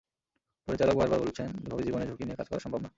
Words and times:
পরিচালক 0.67 0.95
বারবার 0.95 1.19
বলছেন, 1.19 1.49
এভাবে 1.65 1.83
জীবনের 1.83 2.07
ঝুঁকি 2.09 2.23
নিয়ে 2.23 2.37
কাজ 2.37 2.47
করা 2.49 2.59
সম্ভব 2.59 2.81
না। 2.81 2.89